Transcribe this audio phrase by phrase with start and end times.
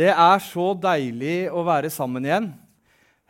[0.00, 2.46] Det er så deilig å være sammen igjen.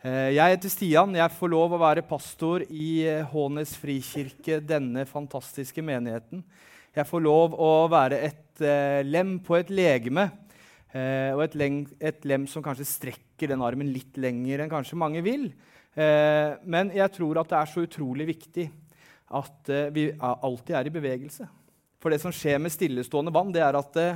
[0.05, 1.15] Eh, jeg heter Stian.
[1.17, 6.45] Jeg får lov å være pastor i eh, Hånes frikirke, denne fantastiske menigheten.
[6.95, 10.25] Jeg får lov å være et uh, lem på et legeme,
[10.91, 15.45] og et, lem, som kanskje strekker den armen litt lenger enn kanskje mange vil.
[15.95, 18.65] Men jeg tror at det er så utrolig viktig
[19.39, 21.47] at vi alltid er i bevegelse.
[22.03, 24.09] For det som skjer med stillestående vann, det er at det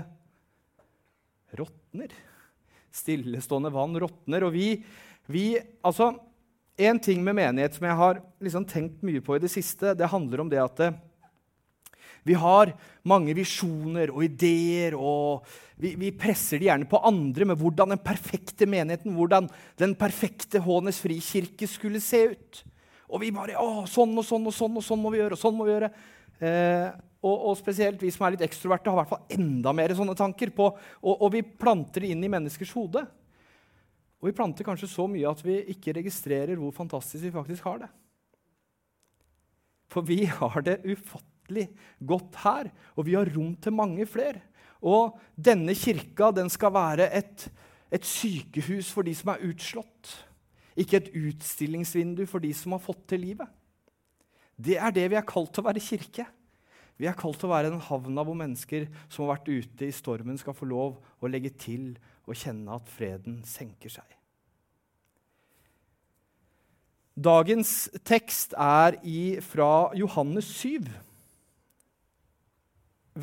[1.63, 2.11] råtner.
[2.95, 4.45] Stillestående vann råtner.
[4.47, 4.69] Og vi,
[5.31, 5.49] vi
[5.85, 6.13] altså,
[6.75, 10.09] En ting med menighet som jeg har liksom tenkt mye på i det siste, det
[10.11, 10.97] handler om det at eh,
[12.25, 12.73] vi har
[13.07, 15.45] mange visjoner og ideer, og
[15.77, 19.47] vi, vi, presser de gjerne på andre med hvordan den perfekte menigheten, hvordan
[19.79, 22.63] den perfekte Hånes frikirke skulle se ut.
[23.07, 25.37] Og vi bare å, sånn og sånn og sånn og sånn må vi gjøre.
[25.37, 25.91] og sånn må vi gjøre.
[26.41, 26.87] Eh,
[27.25, 30.15] og, og, spesielt vi som er litt ekstroverte, har i hvert fall enda mer sånne
[30.17, 30.51] tanker.
[30.53, 30.69] på,
[31.01, 33.01] og, og, vi planter det inn i menneskers hode.
[34.21, 37.85] Og vi planter kanskje så mye at vi ikke registrerer hvor fantastisk vi faktisk har
[37.85, 37.89] det.
[39.91, 41.67] For vi har det ufattelig
[41.99, 44.41] godt her, og vi har rom til mange flere.
[44.85, 47.49] Og denne kirka den skal være et,
[47.93, 50.13] et sykehus for de som er utslått.
[50.77, 53.49] Ikke et utstillingsvindu for de som har fått til livet.
[54.55, 56.25] Det er det vi er kalt til å være kirke.
[56.95, 59.95] Vi er kalt til å være den havna hvor mennesker som har vært ute i
[59.95, 64.05] stormen, skal få lov å legge til og kjenne at freden senker seg.
[67.15, 70.87] Dagens tekst er i, fra Johannes 7,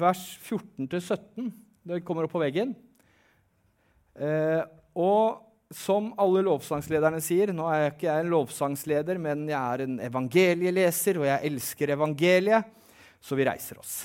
[0.01, 1.51] vers 14-17.
[1.85, 2.73] Det kommer opp på veggen.
[4.17, 4.63] Eh,
[4.97, 5.43] og
[5.73, 9.99] som alle lovsangslederne sier Nå er jeg ikke jeg en lovsangsleder, men jeg er en
[10.05, 12.82] evangelieleser, og jeg elsker evangeliet
[13.23, 14.03] så vi reiser oss.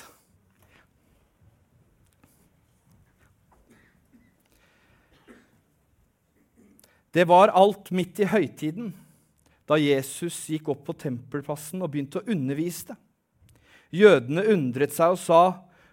[7.10, 8.92] Det var alt midt i høytiden,
[9.68, 12.94] da Jesus gikk opp på tempelplassen og begynte å undervise.
[13.90, 15.42] Jødene undret seg og sa,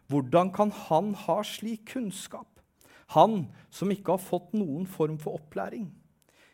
[0.07, 2.59] 'Hvordan kan han ha slik kunnskap?'
[3.07, 5.91] Han som ikke har fått noen form for opplæring.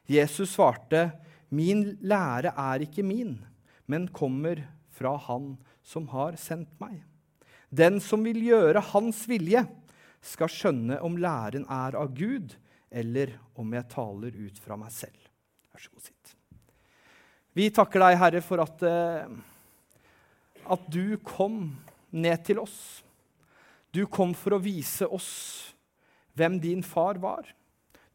[0.07, 1.19] Jesus svarte,
[1.49, 3.45] 'Min lære er ikke min,
[3.87, 5.57] men kommer fra Han
[5.91, 7.01] som har sendt meg.
[7.71, 9.65] Den som vil gjøre Hans vilje,
[10.21, 12.53] skal skjønne om læren er av Gud,
[12.91, 15.17] eller om jeg taler ut fra meg selv.
[15.71, 16.35] Vær så god, sitt.
[17.57, 19.31] Vi takker deg, Herre, for at, eh,
[20.75, 21.73] at du kom
[22.11, 23.01] ned til oss.
[23.91, 25.73] Du kom for å vise oss
[26.37, 27.49] hvem din far var.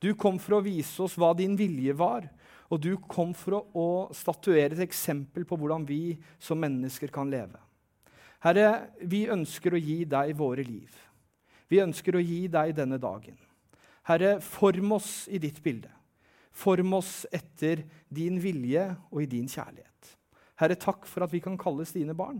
[0.00, 2.28] Du kom for å vise oss hva din vilje var.
[2.70, 7.30] Og du kom for å, å statuere et eksempel på hvordan vi som mennesker kan
[7.30, 7.65] leve.
[8.46, 10.92] Herre, vi ønsker å gi deg våre liv.
[11.66, 13.34] Vi ønsker å gi deg denne dagen.
[14.06, 15.90] Herre, form oss i ditt bilde.
[16.54, 20.12] Form oss etter din vilje og i din kjærlighet.
[20.62, 22.38] Herre, takk for at vi kan kalles dine barn.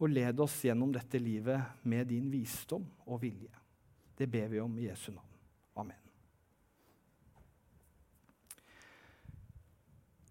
[0.00, 3.52] Og led oss gjennom dette livet med din visdom og vilje.
[4.16, 5.28] Det ber vi om i Jesu navn.
[5.76, 6.01] Amen.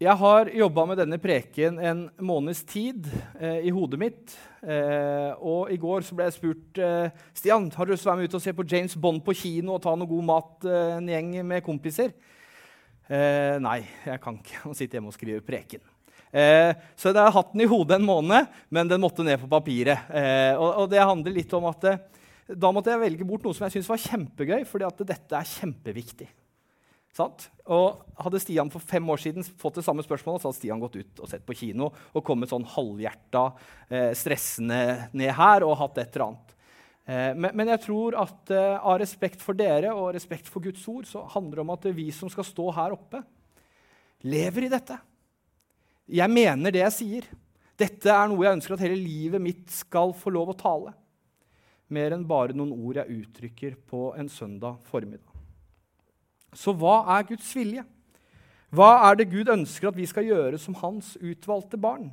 [0.02, 3.06] Jeg har jobba med denne preken en måneds tid
[3.38, 4.32] eh, i hodet mitt.
[4.66, 8.24] Eh, og i går ble jeg spurt eh, Stian, har du lyst til å være
[8.24, 10.96] med ut og se på James Bond på kino og ta noe god mat eh,
[10.96, 12.16] en gjeng med kompiser.
[13.06, 14.64] Eh, nei, jeg kan ikke.
[14.72, 15.86] å sitte hjemme og skrive preken.
[16.34, 19.54] Eh, så jeg har hatt den i hodet en måned, men den måtte ned på
[19.54, 20.10] papiret.
[20.58, 21.92] Og, og, det handler litt om at
[22.50, 25.58] da måtte jeg velge bort noe som jeg syntes var kjempegøy, fordi at dette er
[25.60, 26.34] kjempeviktig.
[27.16, 27.50] Sant?
[27.72, 30.96] Og Hadde Stian for fem år siden fått det samme spørsmålet, så hadde Stian gått
[31.00, 33.44] ut og sett på kino og kommet sånn halvhjerta,
[33.90, 36.56] eh, stressende ned her og hatt et eller annet.
[37.06, 40.84] Eh, men, men, jeg tror at eh, av respekt for dere og respekt for Guds
[40.92, 43.24] ord så handler det om at vi som skal stå her oppe,
[44.22, 45.00] lever i dette.
[46.12, 47.30] Jeg mener det jeg sier.
[47.80, 50.94] Dette er noe jeg ønsker at hele livet mitt skal få lov å tale.
[51.92, 55.31] Mer enn bare noen ord jeg uttrykker på en søndag formiddag.
[56.56, 57.84] Så hva er Guds vilje?
[58.72, 62.10] Hva er det Gud ønsker at vi skal gjøre som hans utvalgte barn?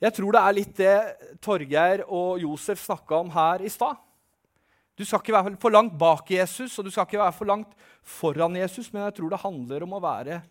[0.00, 0.96] Jeg tror det er litt det
[1.44, 3.96] Torgeir og Josef snakka om her i stad.
[4.94, 7.72] Du skal ikke være for langt bak Jesus og du skal ikke være for langt
[8.04, 10.42] foran Jesus, men jeg tror det handler om å være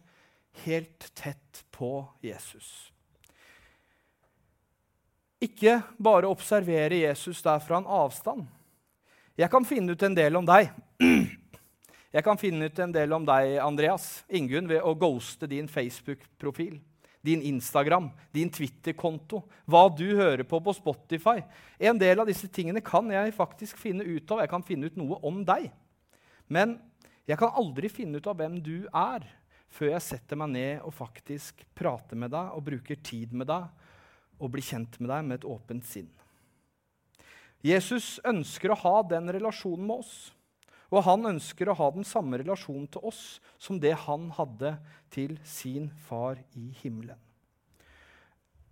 [0.66, 2.89] helt tett på Jesus.
[5.44, 8.46] Ikke bare observere Jesus der fra en avstand.
[9.38, 10.69] Jeg kan finne ut en del om deg.
[12.13, 16.75] Jeg kan finne ut en del om deg, Andreas Ingunn, ved å ghoste din Facebook-profil,
[17.25, 21.39] din Instagram, din Twitter-konto, hva du hører på på Spotify.
[21.81, 24.44] En del av disse tingene kan jeg faktisk finne ut av.
[24.44, 25.71] Jeg kan finne ut noe om deg.
[26.45, 26.75] Men
[27.25, 29.25] jeg kan aldri finne ut av hvem du er
[29.74, 33.71] før jeg setter meg ned og faktisk prater med deg og bruker tid med deg
[34.38, 36.12] og blir kjent med deg med et åpent sinn.
[37.63, 40.15] Jesus ønsker å ha den relasjonen med oss.
[40.94, 43.22] Og han ønsker å ha den samme relasjonen til oss
[43.57, 44.75] som det han hadde
[45.13, 47.18] til sin far i himmelen.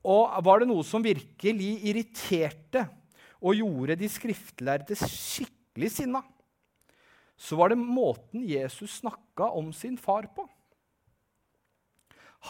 [0.05, 2.85] Og var det noe som virkelig irriterte
[3.41, 6.21] og gjorde de skriftlærde skikkelig sinna,
[7.41, 10.45] så var det måten Jesus snakka om sin far på.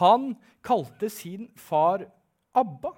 [0.04, 0.34] Han
[0.64, 2.04] kalte sin far
[2.52, 2.92] Abba.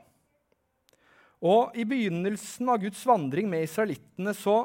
[1.43, 4.63] Og I begynnelsen av Guds vandring med israelittene så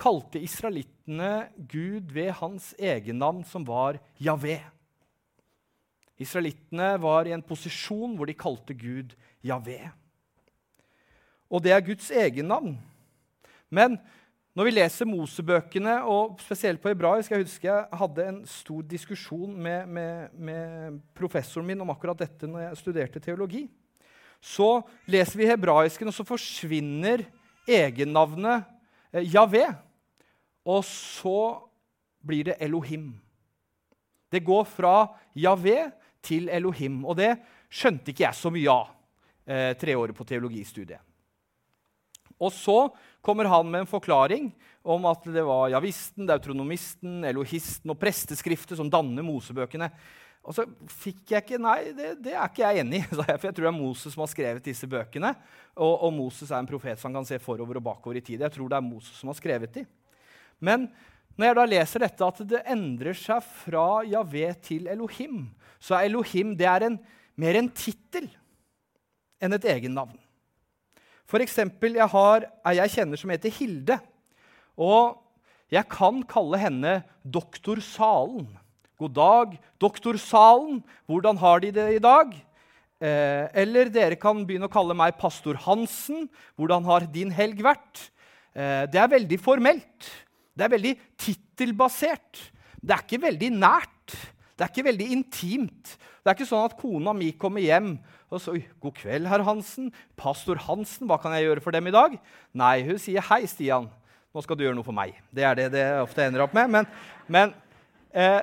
[0.00, 4.58] kalte israelittene Gud ved hans egennavn, som var Javé.
[6.20, 9.14] Israelittene var i en posisjon hvor de kalte Gud
[9.44, 9.80] Javé.
[11.50, 12.76] Og det er Guds egennavn.
[13.70, 13.98] Men
[14.54, 19.50] når vi leser Mosebøkene, og spesielt på hebraisk Jeg husker jeg hadde en stor diskusjon
[19.50, 23.64] med, med, med professoren min om akkurat dette når jeg studerte teologi.
[24.38, 27.24] Så leser vi hebraisken, og så forsvinner
[27.66, 28.62] egennavnet
[29.10, 29.66] eh, Javé.
[30.64, 31.38] Og så
[32.24, 33.12] blir det Elohim.
[34.32, 34.94] Det går fra
[35.36, 35.90] Javé
[36.24, 37.02] til Elohim.
[37.04, 37.34] Og det
[37.68, 38.88] skjønte ikke jeg så mye av
[39.46, 41.02] eh, tre år på teologistudiet.
[42.40, 42.88] Og så
[43.24, 44.50] kommer han med en forklaring
[44.84, 49.88] om at det var javisten, deutronomisten, elohisten og presteskriftet som danner Mosebøkene.
[50.44, 53.06] Og så fikk jeg ikke Nei, det, det er ikke jeg enig i.
[53.14, 55.32] For jeg tror det er Moses som har skrevet disse bøkene.
[55.74, 58.44] Og, og, Moses er en profet som kan se forover og bakover i tid.
[58.44, 59.88] Jeg tror det er Moses som har skrevet dem.
[60.60, 60.88] Men
[61.34, 65.48] når jeg da leser dette, at det endrer seg fra Javé til Elohim,
[65.82, 66.98] så er Elohim det er en,
[67.34, 68.28] mer en tittel
[69.42, 70.14] enn et egennavn.
[71.34, 73.96] Eksempel, jeg har ei jeg kjenner som heter Hilde.
[74.78, 75.16] Og
[75.72, 76.92] jeg kan kalle henne
[77.24, 78.46] Doktor Salen.
[79.00, 80.82] God dag, Doktor Salen.
[81.10, 82.30] Hvordan har de det i dag?
[83.02, 86.28] Eh, eller dere kan begynne å kalle meg Pastor Hansen.
[86.54, 88.10] Hvordan har din helg vært?
[88.54, 90.10] Eh, det er veldig formelt.
[90.54, 92.40] Det er veldig tittelbasert.
[92.78, 94.14] Det er ikke veldig nært.
[94.54, 95.96] Det er ikke veldig intimt.
[96.22, 97.96] Det er ikke sånn at kona mi kommer hjem
[98.34, 99.92] og så 'God kveld, herr Hansen.
[100.16, 102.18] Pastor Hansen, hva kan jeg gjøre for dem i dag?'
[102.52, 103.90] Nei, hun sier 'Hei, Stian.
[104.34, 106.70] Nå skal du gjøre noe for meg.' Det er det det ofte ender opp med.
[106.70, 106.86] Men,
[107.28, 107.54] men
[108.12, 108.42] eh,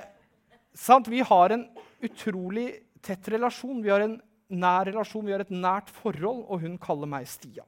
[0.73, 1.07] sant?
[1.07, 1.67] vi har en
[2.01, 3.83] utrolig tett relasjon.
[3.83, 7.67] Vi har en nær relasjon, vi har et nært forhold, og hun kaller meg Stian.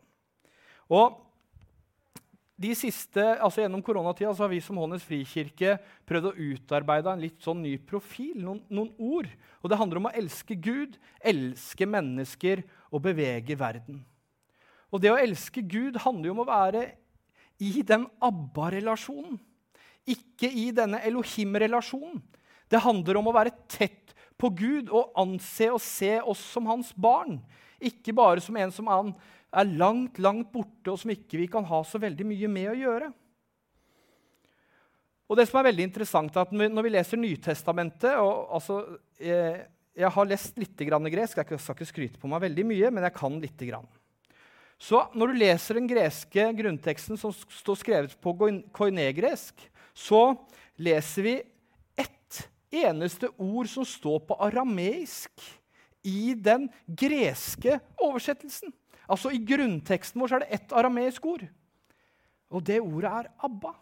[0.91, 1.19] Og
[2.63, 5.75] de siste, altså Gjennom koronatida har vi som Hånes frikirke
[6.07, 9.29] prøvd å utarbeide en litt sånn ny profil, noen, noen, ord.
[9.61, 14.03] Og Det handler om å elske Gud, elske mennesker og bevege verden.
[14.93, 16.85] Og Det å elske Gud handler jo om å være
[17.63, 19.39] i den ABBA-relasjonen.
[20.09, 22.21] Ikke i denne Elohim-relasjonen.
[22.71, 26.91] Det handler om å være tett på Gud og anse og se oss som hans
[26.95, 27.37] barn.
[27.83, 29.13] Ikke bare som en som han
[29.53, 32.79] er langt, langt borte, og som ikke vi kan ha så veldig mye med å
[32.79, 33.11] gjøre.
[35.29, 38.81] Og det som er veldig interessant, er at Når vi leser Nytestamentet og, altså,
[39.17, 39.63] jeg, eh,
[39.95, 41.37] jeg, har lest litt grann gresk.
[41.37, 43.57] Jeg skal ikke skryte på meg veldig mye, men jeg kan litt.
[43.63, 43.87] Grann.
[44.81, 48.33] Så når du leser den greske grunnteksten som står skrevet på
[48.73, 49.61] koinegresk,
[49.93, 50.33] så
[50.81, 51.35] leser vi
[51.95, 52.39] ett
[52.73, 55.45] eneste ord som står på arameisk
[56.03, 58.73] i den greske oversettelsen.
[59.09, 61.45] Altså I grunnteksten vår er det ett arameisk ord,
[62.53, 63.73] og det ordet er Abba.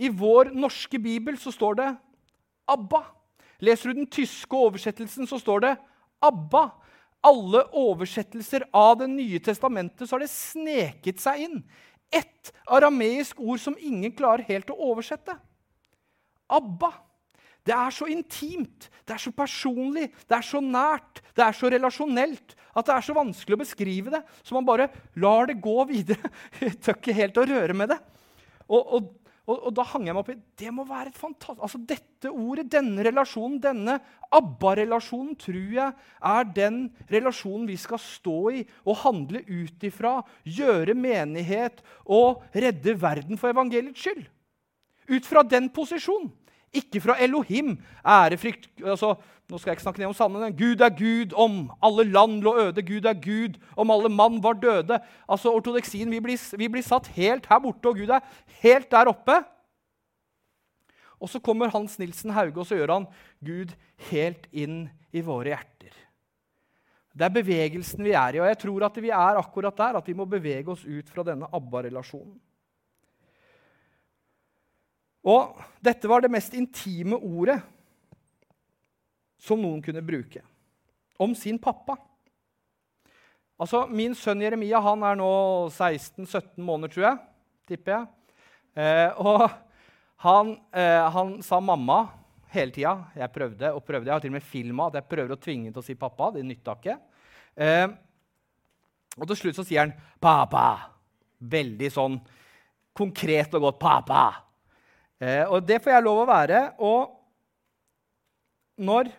[0.00, 1.88] I vår norske bibel så står det
[2.70, 3.02] Abba.
[3.60, 5.74] Leser du den tyske oversettelsen, så står det
[6.24, 6.70] Abba.
[7.20, 11.58] Alle oversettelser av Det nye testamentet så har det sneket seg inn
[12.10, 15.36] ett arameisk ord som ingen klarer helt å oversette.
[16.50, 16.90] Abba.
[17.66, 21.70] Det er så intimt, det er så personlig, det er så nært, det er så
[21.72, 24.20] relasjonelt at det er så vanskelig å beskrive det.
[24.46, 24.88] Så man bare
[25.20, 26.30] lar det gå videre.
[26.82, 27.98] Tør ikke helt å røre med det.
[28.70, 29.08] Og, og,
[29.50, 32.30] og, og, da hang jeg meg opp i det må være et fantastisk, altså Dette
[32.30, 33.96] ordet, denne relasjonen, denne
[34.36, 40.20] ABBA-relasjonen, tror jeg er den relasjonen vi skal stå i og handle ut ifra.
[40.46, 44.28] Gjøre menighet og redde verden for evangeliets skyld.
[45.10, 46.30] Ut fra den posisjonen.
[46.72, 47.78] Ikke fra Elohim.
[48.06, 49.14] Ærefrykt altså,
[49.50, 50.54] Nå skal jeg ikke snakke ned om sannheten.
[50.54, 52.84] Gud er Gud om alle land lå øde.
[52.86, 55.00] Gud er Gud om alle mann var døde.
[55.28, 58.22] Altså Ortodeksien vi blir, vi blir satt helt her borte, og Gud er
[58.62, 59.40] helt der oppe.
[61.20, 63.08] Og så kommer Hans Nilsen Hauge og så gjør han
[63.44, 63.74] Gud
[64.10, 65.98] helt inn i våre hjerter.
[67.10, 69.98] Det er bevegelsen vi er i, og jeg tror at vi er akkurat der.
[69.98, 72.38] At vi må bevege oss ut fra denne ABBA-relasjonen.
[75.26, 77.58] Og dette var det mest intime ordet
[79.40, 80.42] som noen kunne bruke
[81.20, 81.96] om sin pappa.
[83.60, 85.32] Altså, Min sønn Jeremia han er nå
[85.68, 87.18] 16-17 måneder, tror jeg.
[87.68, 88.06] tipper jeg.
[88.80, 89.44] Eh, og
[90.24, 92.00] han, eh, han, sa mamma
[92.54, 92.96] hele tida.
[93.14, 94.08] Jeg prøvde og prøvde.
[94.08, 95.94] Jeg har til og med filma at jeg prøver å tvinge ham til å si
[95.94, 96.30] pappa.
[96.34, 96.96] Det nytta ikke.
[97.56, 97.86] Eh,
[99.18, 100.88] og til slutt så sier han 'pappa'.
[101.40, 102.20] Veldig sånn
[102.94, 104.49] konkret og godt 'pappa'.
[105.20, 106.60] Eh, og det får jeg lov å være.
[106.80, 107.16] Og
[108.80, 109.10] når,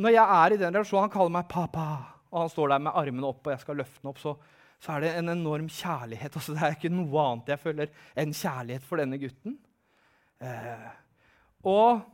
[0.00, 2.94] når jeg er i den relasjonen Han kaller meg 'pappa' og han står der med
[2.94, 4.36] armene opp, og jeg skal løfte den opp, så,
[4.78, 6.36] så er det en enorm kjærlighet.
[6.38, 7.90] Altså, det er ikke noe annet jeg føler
[8.22, 9.56] enn kjærlighet for denne gutten.
[10.40, 10.86] Eh,
[11.66, 12.04] og,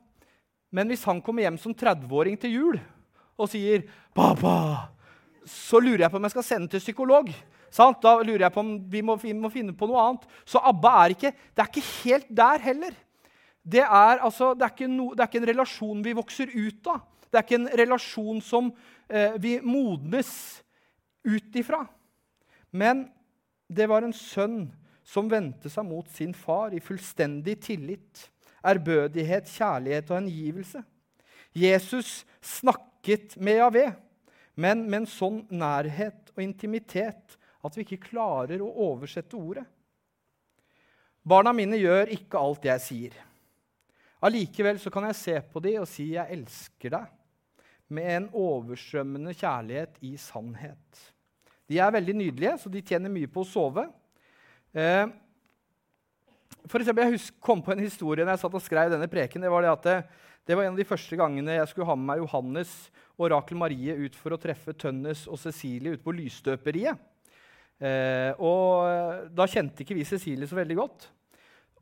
[0.74, 2.78] men hvis han kommer hjem som 30-åring til jul
[3.36, 3.84] og sier
[4.16, 4.88] 'Pappa',
[5.46, 7.28] så lurer jeg på om jeg skal sende til psykolog.
[7.74, 8.00] Sant?
[8.02, 10.28] Da lurer jeg på om vi må, vi må, finne på noe annet.
[10.48, 12.96] Så ABBA er ikke, det er ikke helt der heller.
[13.66, 17.02] Det er, altså, det, er no, det er, ikke en relasjon vi vokser ut av.
[17.26, 18.70] Det er ikke en relasjon som
[19.10, 20.30] eh, vi modnes
[21.26, 21.82] ut ifra.
[22.70, 23.08] Men
[23.66, 24.68] det var en sønn
[25.06, 28.26] som vendte seg mot sin far i fullstendig tillit,
[28.66, 30.82] ærbødighet, kjærlighet og hengivelse.
[31.56, 33.86] Jesus snakket med Javé,
[34.56, 39.64] men med en sånn nærhet og intimitet at vi ikke klarer å oversette ordet.
[41.26, 43.16] Barna mine gjør ikke alt jeg sier.
[44.22, 47.12] Allikevel kan jeg se på dem og si 'jeg elsker deg'
[47.88, 51.12] med en overstrømmende kjærlighet i sannhet.
[51.68, 53.86] De er veldig nydelige, så de tjener mye på å sove.
[54.74, 55.06] Eh,
[56.66, 59.42] for eksempel, jeg husk, kom på en historie når jeg satt og skrev denne preken.
[59.42, 59.96] Det var, det, det,
[60.46, 62.72] det var en av de første gangene jeg skulle ha med meg Johannes
[63.16, 66.98] og Rakel Marie ut for å treffe Tønnes og Cecilie ute på lysstøperiet.
[67.76, 71.10] Eh, og da kjente ikke vi Cecilie så veldig godt.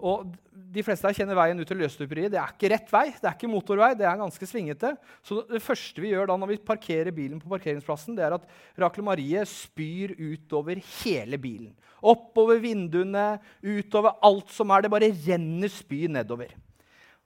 [0.05, 0.33] Og
[0.75, 2.33] De fleste her kjenner veien ut til løsstuperiet.
[2.35, 3.93] Det er ikke rett vei, det er ikke motorvei.
[3.95, 4.91] det er ganske svingete.
[5.23, 8.49] Så det første vi gjør da når vi parkerer bilen på parkeringsplassen, det er at
[8.81, 11.71] Rakel Marie spyr utover hele bilen.
[12.03, 14.83] Oppover vinduene, utover alt som er.
[14.83, 16.51] Det bare renner spy nedover.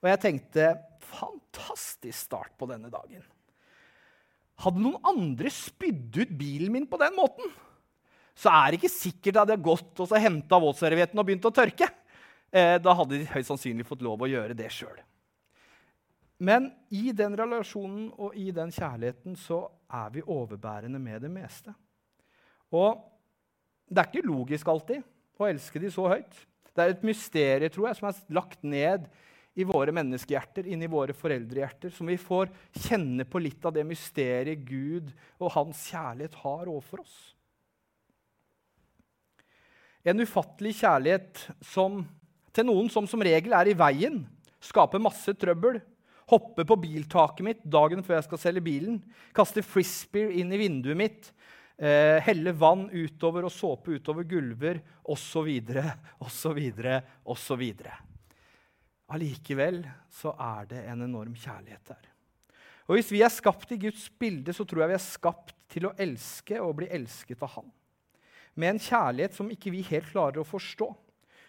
[0.03, 0.69] Og jeg tenkte
[1.09, 3.25] fantastisk start på denne dagen.
[4.61, 7.49] Hadde noen andre spydd ut bilen min på den måten,
[8.39, 11.55] så er det ikke sikkert at de hadde gått og henta våtservietten og begynt å
[11.55, 11.89] tørke
[12.55, 14.99] eh, da hadde de høyst sannsynlig fått lov å gjøre det sjøl.
[16.39, 21.75] Men i den relasjonen og i den kjærligheten så er vi overbærende med det meste.
[22.71, 23.01] Og
[23.89, 25.03] det er ikke logisk alltid
[25.39, 26.45] å elske de så høyt.
[26.71, 29.09] Det er et mysterium tror jeg, som er lagt ned
[29.59, 32.53] i våre menneskehjerter, inn i våre foreldrehjerter, som vi får
[32.85, 37.17] kjenne på litt av det mysteriet Gud og hans kjærlighet har overfor oss.
[40.09, 42.01] En ufattelig kjærlighet som
[42.55, 44.23] til noen som som regel er i veien,
[44.65, 45.79] skaper masse trøbbel,
[46.29, 48.99] hopper på biltaket mitt dagen før jeg skal selge bilen,
[49.37, 51.31] kaster frisbee inn i vinduet mitt,
[51.79, 55.49] eh, heller vann utover og såpe utover gulver osv.,
[56.25, 56.61] osv.,
[57.25, 57.65] osv.
[59.09, 62.05] Allikevel så er det en enorm kjærlighet der.
[62.89, 65.89] Og Hvis vi er skapt i Guds bilde, så tror jeg vi er skapt til
[65.89, 67.69] å elske og bli elsket av Han.
[68.59, 70.89] Med en kjærlighet som ikke vi helt klarer å forstå.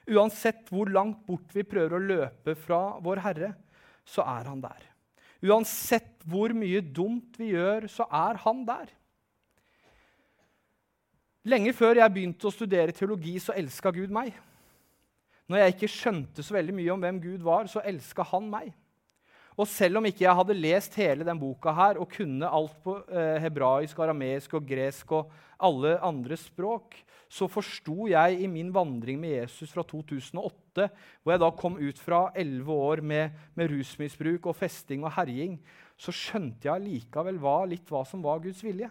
[0.10, 3.52] Uansett hvor langt bort vi prøver å løpe fra vår Herre,
[4.06, 4.86] så er han der.
[5.46, 8.90] Uansett hvor mye dumt vi gjør, så er han der.
[11.50, 14.34] Lenge før jeg begynte å studere teologi, så elska Gud meg.
[15.50, 18.74] Når jeg ikke skjønte så veldig mye om hvem Gud var, så elska han meg.
[19.60, 22.96] Og selv om ikke jeg hadde lest hele den boka her og kunne alt på
[23.12, 26.96] eh, hebraisk, arameisk og gresk og alle andre språk,
[27.30, 30.88] så forsto jeg i min vandring med Jesus fra 2008,
[31.22, 35.60] hvor jeg da kom ut fra elleve år med, med, rusmisbruk og festing og herjing,
[36.00, 37.38] så skjønte jeg likevel
[37.70, 38.90] litt hva som var Guds vilje.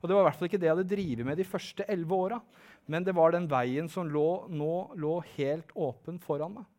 [0.00, 2.20] Og Det var i hvert fall ikke det jeg hadde drevet med de første elleve
[2.28, 2.38] åra,
[2.86, 6.69] men det var den veien som lå, nå lå helt åpen foran meg.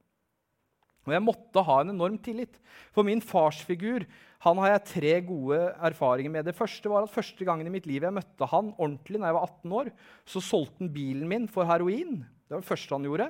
[1.08, 2.60] Og jeg måtte ha en enorm tillit.
[2.93, 4.05] For min farsfigur
[4.41, 6.48] han har jeg tre gode erfaringer med.
[6.50, 9.38] Det første var at første gangen i mitt liv jeg møtte han ordentlig, når jeg
[9.38, 9.91] var 18 år,
[10.25, 12.24] så solgte han bilen min for heroin.
[12.25, 13.29] Det var det første han gjorde.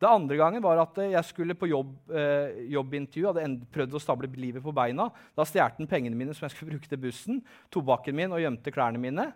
[0.00, 3.26] Det andre gangen var at jeg skulle på jobb, eh, jobbintervju.
[3.28, 5.10] Hadde prøvd å stable livet på beina.
[5.36, 8.72] Da stjal han pengene mine som jeg skulle bruke til bussen, tobakken min og gjemte
[8.72, 9.28] klærne mine.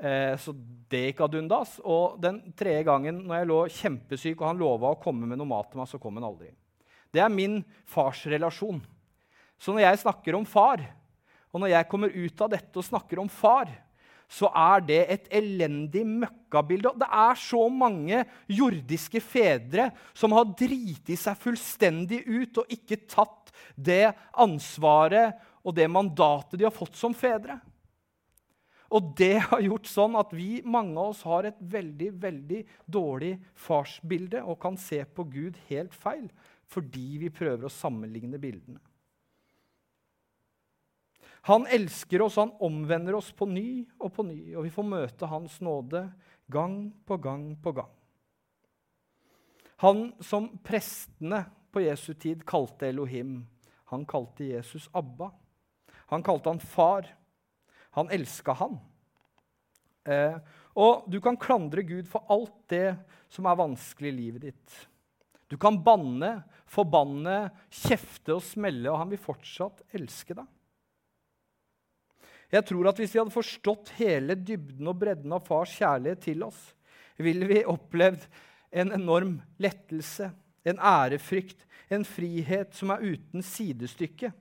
[0.00, 0.54] Eh, så
[0.88, 1.76] det gikk ad undas.
[1.84, 5.52] Og den tredje gangen når jeg lå kjempesyk og han lova å komme med noe
[5.52, 6.48] mat til meg, så kom han aldri.
[7.10, 8.80] Det er min farsrelasjon.
[9.60, 10.82] Så når jeg snakker om far,
[11.50, 13.70] og når jeg kommer ut av dette og snakker om far,
[14.30, 16.92] så er det et elendig møkkabilde.
[17.02, 23.50] Det er så mange jordiske fedre som har driti seg fullstendig ut og ikke tatt
[23.74, 25.34] det ansvaret
[25.66, 27.58] og det mandatet de har fått som fedre.
[28.90, 33.34] Og det har gjort sånn at vi, mange av oss har et veldig veldig dårlig
[33.58, 36.26] farsbilde og kan se på Gud helt feil
[36.70, 38.80] fordi vi prøver å sammenligne bildene.
[41.48, 45.28] Han elsker oss, han omvender oss på ny og på ny, og vi får møte
[45.30, 46.04] Hans nåde
[46.52, 47.94] gang på gang på gang.
[49.80, 53.46] Han som prestene på Jesu tid kalte Elohim,
[53.90, 55.32] han kalte Jesus Abba.
[56.12, 57.08] Han kalte han far.
[57.90, 58.76] Han elska han.
[60.04, 60.36] Eh,
[60.78, 62.94] og du kan klandre Gud for alt det
[63.30, 64.76] som er vanskelig i livet ditt.
[65.50, 70.46] Du kan banne, forbanne, kjefte og smelle, og han vil fortsatt elske deg.
[72.50, 76.42] Jeg tror at Hvis vi hadde forstått hele dybden og bredden av fars kjærlighet til
[76.42, 76.58] oss,
[77.20, 78.24] ville vi opplevd
[78.70, 80.30] en enorm lettelse,
[80.66, 84.32] en ærefrykt, en frihet som er uten sidestykke.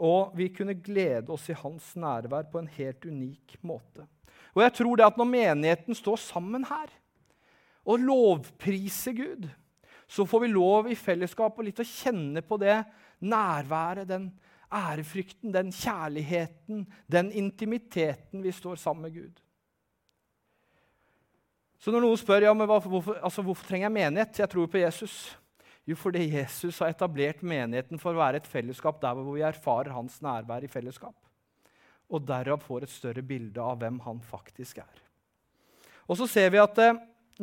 [0.00, 4.06] Og vi kunne glede oss i hans nærvær på en helt unik måte.
[4.56, 6.88] Og jeg tror det at Når menigheten står sammen her
[7.84, 9.48] og lovpriser Gud,
[10.10, 12.80] så får vi lov i fellesskap og litt å kjenne på det
[13.22, 14.26] nærværet, den
[14.74, 19.38] ærefrykten, den kjærligheten, den intimiteten vi står sammen med Gud.
[21.80, 24.82] Så når noen spør ja, men hvorfor, altså, hvorfor trenger jeg menighet, jeg tror på
[24.82, 25.14] Jesus.
[25.88, 29.94] Jo, fordi Jesus har etablert menigheten for å være et fellesskap der hvor vi erfarer
[29.94, 31.16] hans nærvær i fellesskap.
[32.10, 35.00] Og derav får et større bilde av hvem han faktisk er.
[36.10, 36.98] Og så ser vi at eh,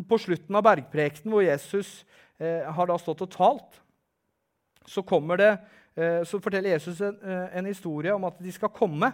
[0.06, 2.04] på slutten av bergprekenen, hvor Jesus
[2.38, 3.82] eh, har da stått og talt,
[4.88, 5.04] så
[5.40, 5.52] det
[5.98, 9.10] Eh, så forteller Jesus en, eh, en, historie om at de skal komme.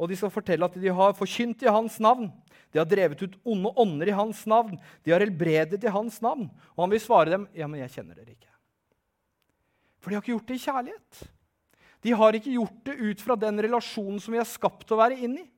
[0.00, 2.30] Og de skal fortelle at de har forkynt i hans navn.
[2.72, 4.78] De har drevet ut onde ånder i hans navn.
[5.04, 6.48] De har helbredet i hans navn.
[6.76, 8.56] Og han vil svare dem, 'Ja, men jeg kjenner dere ikke.'
[10.00, 11.28] For de har ikke gjort det i kjærlighet.
[12.02, 15.00] De har ikke gjort det ut fra den relasjonen som vi er skapt til å
[15.00, 15.50] være inn i.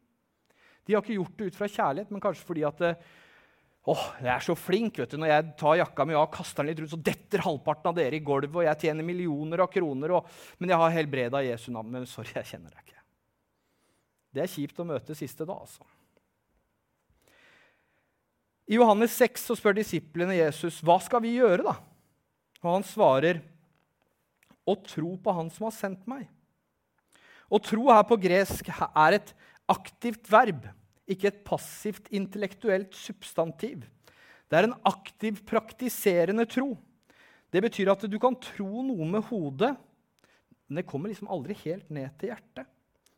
[0.86, 3.02] De har ikke gjort det ut fra kjærlighet, men kanskje fordi at
[3.88, 4.98] Åh, jeg er så flink.
[5.00, 5.16] vet du.
[5.20, 7.96] Når jeg tar jakka mi av og kaster den litt rundt, så detter halvparten av
[7.96, 11.70] dere i gulvet, og jeg tjener millioner av kroner, og, men jeg har helbreda Jesu
[11.72, 11.94] navn.
[11.94, 13.04] Men sorry, jeg kjenner deg ikke.
[14.36, 15.86] Det er kjipt å møte siste da, altså.
[18.68, 21.64] I Johannes 6 så spør disiplene Jesus hva skal vi gjøre.
[21.64, 21.78] da?
[22.60, 23.40] Og han svarer
[24.68, 26.26] å tro på Han som har sendt meg.
[27.48, 29.32] Å tro her på gresk er et
[29.72, 30.68] aktivt verb
[31.08, 33.84] ikke et passivt intellektuelt substantiv.
[34.48, 36.72] Det er en aktiv, praktiserende tro.
[37.52, 39.72] Det betyr at du kan tro noe med hodet,
[40.68, 42.68] men det kommer liksom aldri helt ned til hjertet.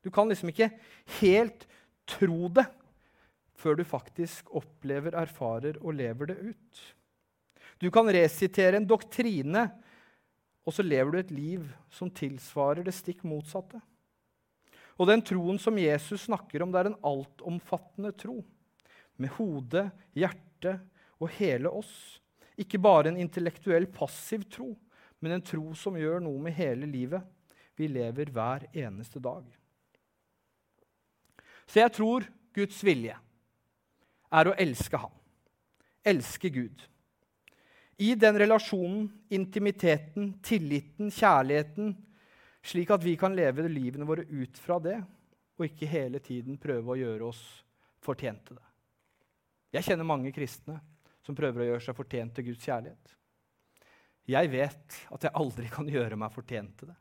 [0.00, 0.70] Du kan liksom ikke
[1.20, 1.66] helt
[2.08, 2.66] tro det
[3.60, 6.82] før du faktisk opplever, erfarer og lever det ut.
[7.80, 9.66] Du kan resitere en doktrine,
[10.64, 13.80] og så lever du et liv som tilsvarer det stikk motsatte.
[15.00, 18.42] Og den troen som Jesus snakker om, det er en altomfattende tro.
[19.16, 20.74] Med hode, hjerte
[21.16, 22.20] og hele oss.
[22.60, 24.74] Ikke bare en intellektuell, passiv tro,
[25.24, 27.24] men en tro som gjør noe med hele livet
[27.80, 29.44] vi lever hver eneste dag.
[31.64, 33.16] Så jeg tror Guds vilje
[34.30, 35.14] er å elske Han.
[36.04, 36.82] Elske Gud.
[38.00, 41.92] I den relasjonen, intimiteten, tilliten, kjærligheten,
[42.62, 44.98] slik at vi kan leve livene våre ut fra det,
[45.58, 47.40] og ikke hele tiden prøve å gjøre oss
[48.00, 48.66] fortjent til det.
[49.76, 50.78] Jeg kjenner mange kristne
[51.22, 53.14] som prøver å gjøre seg fortjent til Guds kjærlighet.
[54.30, 56.98] Jeg vet at jeg aldri kan gjøre meg fortjent til det.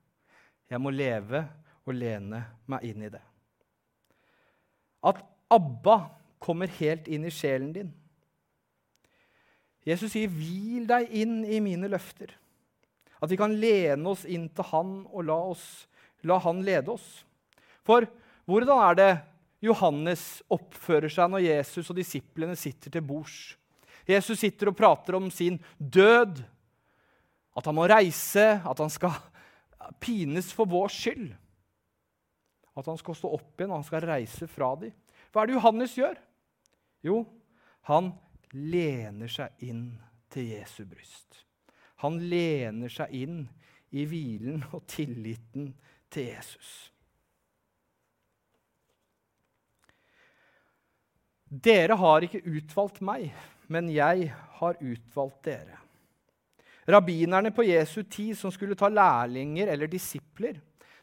[0.69, 1.43] Jeg må leve
[1.85, 3.21] og lene meg inn i det.
[5.09, 5.97] At Abba
[6.41, 7.89] kommer helt inn i sjelen din.
[9.87, 12.35] Jesus sier, 'Hvil deg inn i mine løfter'.
[13.19, 15.65] At vi kan lene oss inn til Han og la, oss,
[16.27, 17.07] la Han lede oss.
[17.87, 18.07] For
[18.49, 19.09] hvordan er det
[19.63, 23.57] Johannes oppfører seg når Jesus og disiplene sitter til bords?
[24.09, 26.39] Jesus sitter og prater om sin død,
[27.59, 29.13] at han må reise, at han skal
[30.01, 31.27] pines for vår skyld.
[32.77, 34.95] At han skal stå opp igjen og han skal reise fra dem.
[35.29, 36.15] Hva er det Johannes gjør?
[37.05, 37.21] Jo,
[37.89, 38.13] han
[38.55, 39.91] lener seg inn
[40.31, 41.43] til Jesu bryst.
[42.03, 43.41] Han lener seg inn
[43.91, 45.73] i hvilen og tilliten
[46.11, 46.69] til Jesus.
[51.49, 53.31] Dere har ikke utvalgt meg,
[53.73, 55.79] men jeg har utvalgt dere.
[56.89, 60.57] Rabbinerne på Jesu tid som skulle ta lærlinger eller disipler,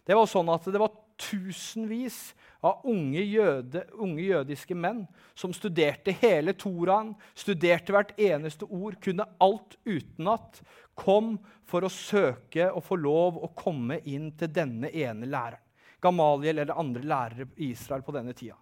[0.06, 5.04] det var sånn at det var tusenvis av unge, jøde, unge jødiske menn
[5.38, 10.60] som studerte hele Toraen, studerte hvert eneste ord, kunne alt utenat,
[10.96, 11.36] kom
[11.68, 15.62] for å søke og få lov å komme inn til denne ene læreren.
[16.02, 18.56] Gamaliel eller andre lærere i Israel på denne tida.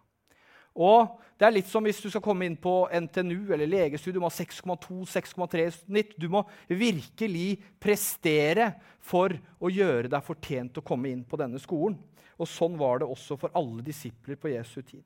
[0.75, 4.17] Og det er litt som hvis du skal komme inn på NTNU eller legestudiet.
[4.17, 6.15] Du må ha 6,2-6,3 snitt.
[6.19, 11.61] Du må virkelig prestere for å gjøre deg fortjent til å komme inn på denne
[11.63, 11.99] skolen.
[12.39, 15.05] Og sånn var det også for alle disipler på Jesu tid.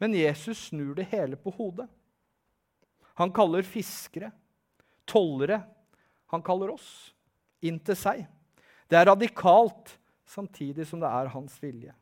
[0.00, 1.88] Men Jesus snur det hele på hodet.
[3.16, 4.30] Han kaller fiskere,
[5.08, 5.62] tollere
[6.26, 7.14] Han kaller oss
[7.62, 8.24] inn til seg.
[8.90, 9.92] Det er radikalt,
[10.26, 11.92] samtidig som det er hans vilje.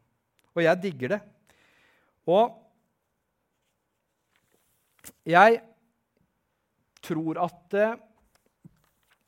[0.57, 1.19] Og jeg digger det.
[2.27, 2.61] Og
[5.29, 5.61] jeg
[7.05, 7.97] tror at eh,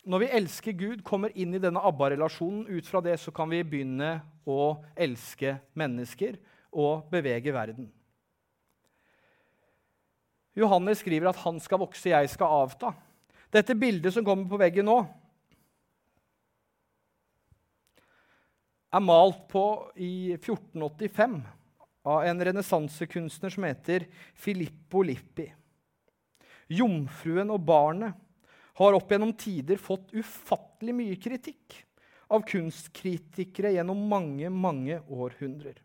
[0.06, 3.64] når vi elsker Gud, kommer inn i denne ABBA-relasjonen, ut fra det så kan vi
[3.66, 6.38] begynne å elske mennesker
[6.70, 7.88] og bevege verden.
[10.56, 12.94] Johannes skriver at 'han skal vokse, jeg skal avta'.
[13.52, 15.06] Dette bildet som kommer på veggen nå,
[18.92, 21.42] er malt på i 1485
[22.06, 25.48] av en renessansekunstner som heter Filippo Lippi.
[26.70, 28.14] Jomfruen og barnet
[28.78, 31.80] har opp gjennom tider fått ufattelig mye kritikk
[32.30, 35.78] av kunstkritikere gjennom mange, mange århundrer.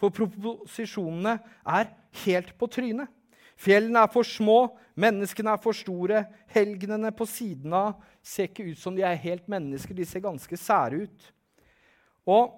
[0.00, 1.36] For proposisjonene
[1.68, 1.90] er
[2.24, 3.08] helt på trynet.
[3.60, 6.22] Fjellene er for små, menneskene er for store,
[6.54, 10.56] helgenene på siden av ser ikke ut som de er helt mennesker, de ser ganske
[10.56, 11.26] sære ut.
[12.24, 12.56] Og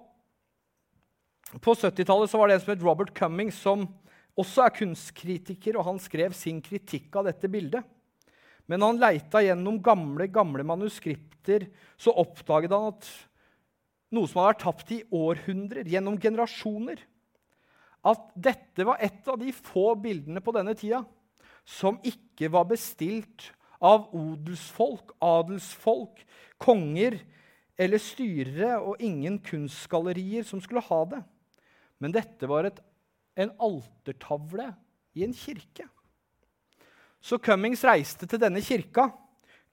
[1.61, 3.85] på 70-tallet var det en som het Robert Cummings, som
[4.39, 7.85] også er kunstkritiker, og han skrev sin kritikk av dette bildet.
[8.65, 11.67] Men han leita gjennom gamle, gamle manuskripter,
[11.99, 13.09] så oppdaget han at
[14.13, 17.01] noe som hadde vært tapt i århundrer, gjennom generasjoner,
[18.03, 21.03] at dette var et av de få bildene på denne tida
[21.63, 23.51] som ikke var bestilt
[23.83, 26.19] av odelsfolk, adelsfolk,
[26.59, 27.17] konger
[27.79, 31.21] eller styrere, og ingen kunstgallerier som skulle ha det.
[32.03, 32.79] Men dette var et,
[33.39, 34.67] en altertavle
[35.15, 35.87] i en kirke.
[37.23, 39.07] Så Cummings reiste til denne kirka,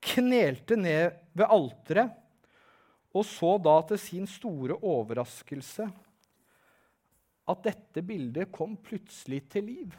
[0.00, 2.14] knelte ned ved alteret
[3.10, 5.88] og så da til sin store overraskelse
[7.50, 9.96] at dette bildet kom plutselig til liv.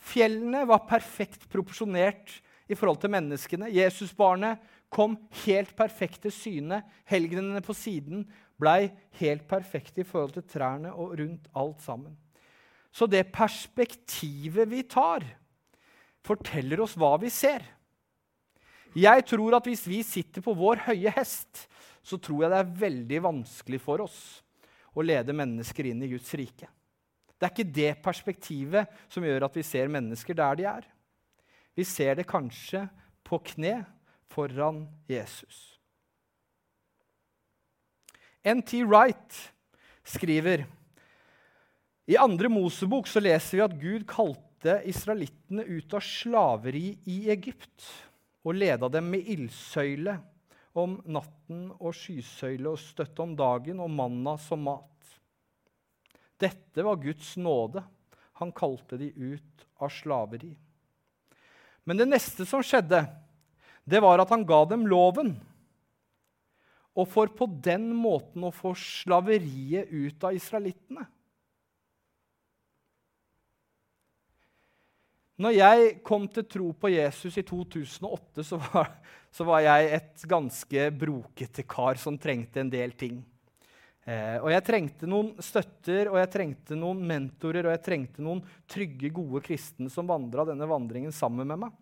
[0.00, 2.34] Fjellene var perfekt proporsjonert
[2.68, 3.70] i forhold til menneskene.
[3.72, 4.60] Jesusbarnet
[4.92, 6.82] kom helt perfekt til syne.
[7.08, 8.26] Helgenene på siden
[8.60, 12.14] blei helt perfekte i forhold til trærne og rundt alt sammen.
[12.92, 15.24] Så det perspektivet vi tar,
[16.26, 17.62] forteller oss hva vi ser.
[18.98, 21.68] Jeg tror at hvis vi sitter på vår høye hest,
[22.02, 24.20] så tror jeg det er veldig vanskelig for oss
[24.96, 26.66] å lede mennesker inn i Guds rike.
[27.38, 30.88] Det er ikke det perspektivet som gjør at vi ser mennesker der de er.
[31.78, 32.84] Vi ser det kanskje
[33.24, 33.78] på kne
[34.28, 35.79] foran Jesus.
[38.44, 38.84] N.T.
[38.84, 39.52] Wright
[40.04, 40.64] skriver
[42.06, 47.84] i andre Mosebok så leser vi at Gud kalte israelittene ut av slaveri i Egypt
[48.48, 50.16] og leda dem med ildsøyle
[50.80, 54.88] om natten og skysøyle og støtte om dagen og manna som mat.
[56.40, 57.84] Dette var Guds nåde.
[58.40, 60.54] Han kalte de ut av slaveri.
[61.84, 63.04] Men det neste som skjedde,
[63.84, 65.34] det var at han ga dem loven
[66.98, 71.06] og for på den måten å få slaveriet ut av israelittene.
[75.40, 78.90] Når jeg kom til tro på Jesus i 2008, så var,
[79.32, 83.22] så var jeg et ganske brokete kar som trengte en del ting.
[84.04, 88.42] Eh, og jeg trengte noen støtter, og jeg trengte noen mentorer og jeg trengte noen
[88.68, 91.78] trygge, gode kristne som vandra denne vandringen sammen med meg.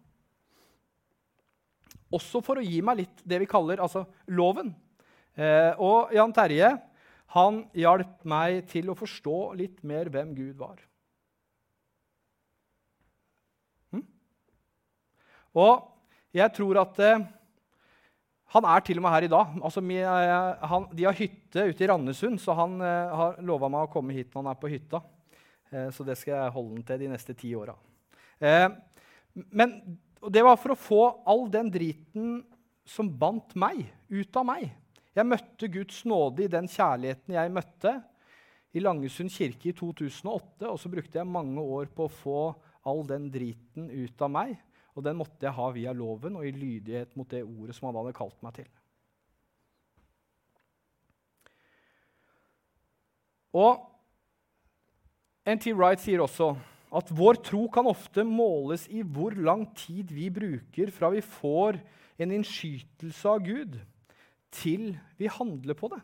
[2.15, 4.71] Også for å gi meg litt det vi kaller altså, loven.
[5.39, 6.73] Eh, og Jan Terje
[7.35, 10.81] han hjalp meg til å forstå litt mer hvem Gud var.
[13.93, 14.03] Hm?
[15.63, 15.85] Og
[16.35, 17.23] jeg tror at eh,
[18.57, 19.55] han er til og med her i dag.
[19.61, 24.17] Altså, eh, de har hytte ute i Randesund, så han har lova meg å komme
[24.17, 25.05] hit når han er på hytta.
[25.93, 27.75] Så det skal jeg holde han til de neste ti åra.
[29.53, 29.75] Men
[30.33, 32.39] det var for å få all den driten
[32.89, 34.71] som bandt meg, ut av meg.
[35.19, 37.97] Jeg møtte Guds nåde i den kjærligheten jeg møtte
[38.77, 40.69] i Langesund kirke i 2008.
[40.69, 42.41] Og så brukte jeg mange år på å få
[42.87, 44.55] all den driten ut av meg.
[44.95, 47.99] Og den måtte jeg ha via loven og i lydighet mot det ordet som han
[47.99, 48.71] hadde kalt meg til.
[53.59, 53.85] Og
[55.49, 55.73] N.T.
[55.73, 56.53] Wright sier også
[56.99, 61.81] at vår tro kan ofte måles i hvor lang tid vi bruker fra vi får
[62.21, 63.79] en innskytelse av Gud,
[64.55, 66.01] til vi handler på det.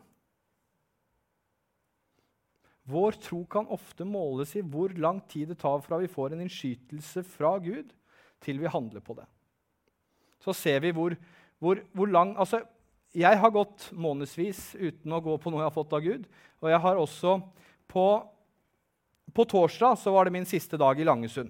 [2.85, 6.43] Vår tro kan ofte måles i hvor lang tid det tar fra vi får en
[6.45, 7.89] innskytelse fra Gud,
[8.45, 9.25] til vi handler på det.
[10.43, 11.15] Så ser vi hvor,
[11.57, 12.61] hvor, hvor lang Altså,
[13.15, 16.25] jeg har gått månedsvis uten å gå på noe jeg har fått av Gud.
[16.61, 17.37] Og jeg har også
[17.89, 18.05] på,
[19.33, 21.49] på torsdag så var det min siste dag i Langesund.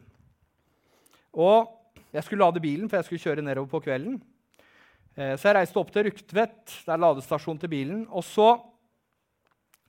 [1.35, 1.73] Og
[2.15, 4.21] jeg skulle lade bilen, for jeg skulle kjøre nedover på kvelden.
[5.15, 8.07] Eh, så jeg reiste opp til Rugtvedt, det er til bilen.
[8.11, 8.49] Og så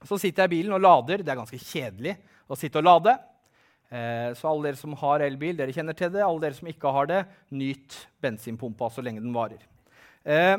[0.07, 1.23] så sitter jeg i bilen og lader.
[1.25, 2.15] Det er ganske kjedelig
[2.47, 3.17] å sitte og lade.
[3.91, 6.23] Eh, så alle dere som har elbil, dere kjenner til det.
[6.23, 9.63] Alle dere som ikke har det, nyt bensinpumpa så lenge den varer.
[10.23, 10.55] Eh,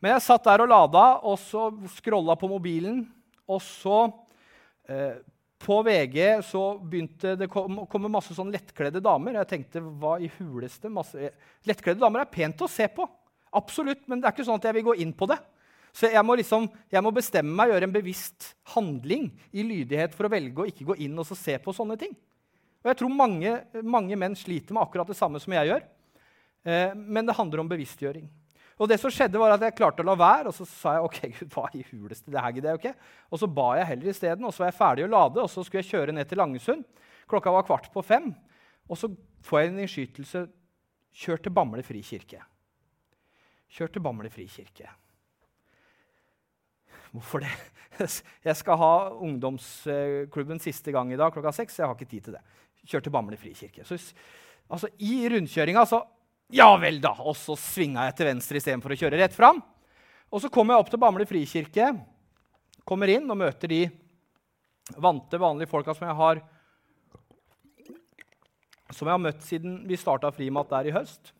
[0.00, 3.04] men jeg satt der og lada, og så scrolla på mobilen.
[3.48, 4.08] Og så
[5.58, 9.40] På VG så begynte det å komme masse sånn lettkledde damer.
[9.40, 11.32] Jeg tenkte, hva i huleste masse...
[11.66, 13.08] Lettkledde damer er pent å se på.
[13.54, 15.38] Absolutt, men det er ikke sånn at jeg vil gå inn på det.
[15.96, 20.28] Så jeg må, liksom, jeg må bestemme meg, gjøre en bevisst handling i lydighet for
[20.28, 22.12] å velge å ikke gå inn og se på sånne ting.
[22.84, 25.86] Og jeg tror mange, mange, menn sliter med akkurat det samme som jeg gjør.
[26.68, 28.26] Eh, men det handler om bevisstgjøring.
[28.76, 31.06] Og det som skjedde var at Jeg klarte å la være, og så sa jeg
[31.06, 33.08] ok, Gud, hva i huleste, det her gidder jeg ikke.
[33.32, 35.64] Og så ba jeg heller isteden, og så var jeg ferdig å lade, og så
[35.64, 36.84] skulle jeg kjøre ned til Langesund.
[37.26, 38.28] Klokka var kvart på fem,
[38.86, 39.08] og så
[39.48, 40.44] får jeg en innskytelse.
[41.16, 42.42] Kjør til Bamble frikirke.
[43.72, 44.88] Kjør til Bamble frikirke.
[47.14, 47.52] Hvorfor det?
[48.46, 48.92] Jeg skal ha
[49.24, 51.78] ungdomsklubben siste gang i dag klokka seks.
[51.80, 52.42] Jeg har ikke tid til det.
[52.86, 53.86] Kjør til Bamble frikirke.
[53.88, 53.98] Så,
[54.68, 56.04] altså, I rundkjøringa så
[56.54, 57.10] Ja vel, da!
[57.26, 59.58] Og så svinga jeg til venstre istedenfor å kjøre rett fram.
[60.30, 61.88] Og så kommer jeg opp til Bamble frikirke,
[62.86, 63.80] kommer inn og møter de
[65.02, 66.42] vante, vanlige folka som jeg har
[68.94, 71.32] som jeg har møtt siden vi starta Frimat der i høst.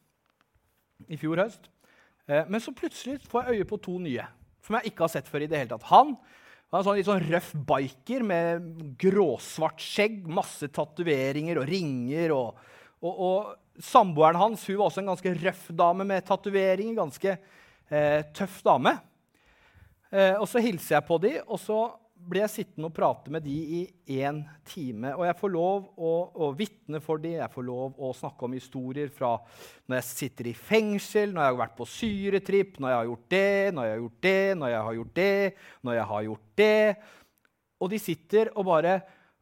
[1.07, 1.69] I fjor høst.
[2.27, 4.27] Eh, men så plutselig får jeg øye på to nye
[4.67, 5.87] som jeg ikke har sett før i det hele tatt.
[5.93, 6.17] Han
[6.73, 8.65] var en sånn litt sånn røff biker med
[8.99, 12.35] gråsvart skjegg, masse tatoveringer og ringer.
[12.35, 12.73] Og,
[13.07, 16.99] og, og samboeren hans hun var også en ganske røff dame med tatoveringer.
[16.99, 18.97] Ganske eh, tøff dame.
[20.11, 21.81] Eh, og så hilser jeg på dem, og så
[22.27, 23.81] blir jeg sittende og prate med de i
[24.19, 25.12] én time.
[25.15, 26.12] Og jeg får lov å,
[26.47, 29.37] å vitne for de, jeg får lov å snakke om historier fra
[29.87, 33.29] når jeg sitter i fengsel, når jeg har vært på syretripp, når jeg har gjort
[33.37, 35.37] det, når jeg har gjort det, når jeg har gjort det,
[35.89, 36.81] når jeg har gjort det.
[37.77, 38.97] Og de sitter og bare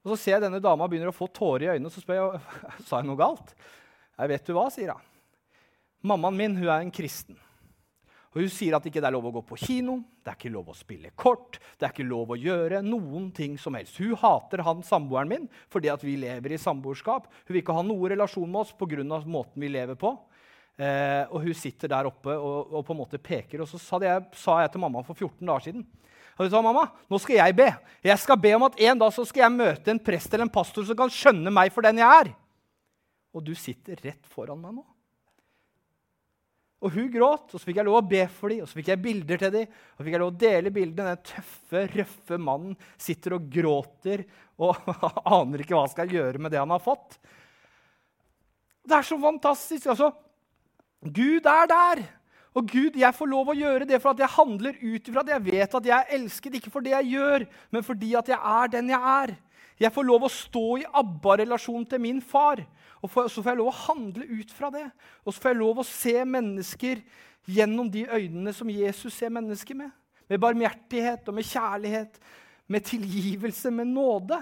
[0.05, 2.19] Og så ser jeg denne dama begynner å få tårer i øynene, og så spør
[2.19, 2.41] jeg
[2.91, 3.55] sa jeg noe galt.
[4.19, 5.07] Jeg vet du hva, sier hun.
[6.13, 7.39] Mammaen min hun er en kristen.
[8.35, 10.53] Og Hun sier at ikke det er lov å gå på kino, det er ikke
[10.53, 14.01] lov å spille kort, det er ikke lov å gjøre noen ting som helst.
[14.03, 17.29] Hun hater han samboeren min fordi at vi lever i samboerskap.
[17.47, 19.05] Hun vil ikke ha noen relasjon med oss pga.
[19.27, 20.17] måten vi lever på.
[20.75, 23.63] Eh, og hun sitter der oppe og, og, på en måte peker.
[23.63, 25.87] Og så sa, jeg, sa jeg til mamma for 14 dager siden
[26.35, 27.69] og hun sa, mamma, nå skal jeg be.
[28.03, 30.57] Jeg skal be om at en dag så skal jeg møte en prest eller en
[30.57, 32.33] pastor som kan skjønne meg for den jeg er.
[33.35, 34.83] Og du sitter rett foran meg nå.
[36.85, 38.91] Og hun gråt, og så fikk jeg lov å be for dem, og så fikk
[38.93, 39.71] jeg bilder til dem.
[39.71, 41.15] Og så fikk jeg lov å dele bildene.
[41.15, 44.27] Den tøffe, røffe mannen sitter og gråter
[44.61, 44.91] og
[45.39, 47.17] aner ikke hva han skal gjøre med det han har fått.
[48.85, 49.89] Det er så fantastisk.
[49.95, 50.11] altså.
[51.01, 52.05] Gud er der.
[52.55, 55.33] Og Gud, jeg får lov å gjøre det for at jeg handler ut ifra at
[55.33, 58.39] jeg vet at jeg er elsket, ikke for det jeg gjør, men fordi at jeg
[58.39, 59.33] er den jeg er.
[59.83, 62.63] Jeg får lov å stå i ABBA-relasjon til min far.
[63.05, 64.87] Og så får jeg lov å handle ut fra det.
[65.25, 67.03] Og så får jeg lov å se mennesker
[67.53, 69.93] gjennom de øynene som Jesus ser mennesker med.
[70.31, 72.17] Med barmhjertighet og med kjærlighet,
[72.73, 74.39] med tilgivelse, med nåde.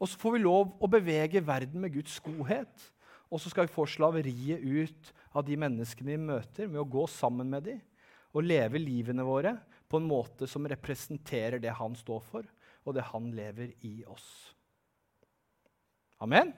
[0.00, 2.88] Og så får vi lov å bevege verden med Guds godhet.
[3.28, 7.04] Og så skal vi få slaveriet ut av de menneskene vi møter, med å gå
[7.10, 7.84] sammen med dem
[8.30, 9.56] og leve livene våre
[9.90, 12.46] på en måte som representerer det han står for,
[12.86, 14.26] og det han lever i oss.
[16.22, 16.52] Amen?